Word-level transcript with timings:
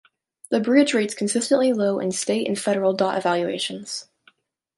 The 0.49 0.59
bridge 0.59 0.95
rates 0.95 1.13
consistently 1.13 1.73
low 1.73 1.99
in 1.99 2.11
state 2.11 2.47
and 2.47 2.57
federal 2.57 2.93
dot 2.93 3.19
evaluations. 3.19 4.07